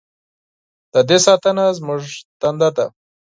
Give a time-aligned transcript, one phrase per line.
[0.93, 2.01] د دې ساتنه زموږ
[2.41, 2.85] دنده ده؟